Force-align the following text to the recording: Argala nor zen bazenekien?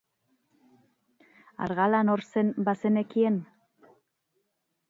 Argala 1.67 2.01
nor 2.07 2.23
zen 2.33 2.49
bazenekien? 2.71 3.41